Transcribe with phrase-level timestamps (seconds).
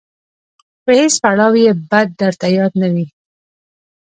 [0.83, 3.05] په هیڅ پړاو یې بد درته یاد نه وي.